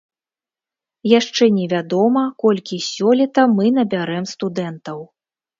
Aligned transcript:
Яшчэ 1.19 1.43
невядома, 1.57 2.23
колькі 2.45 2.81
сёлета 2.89 3.47
мы 3.55 3.65
набярэм 3.79 4.25
студэнтаў. 4.37 4.99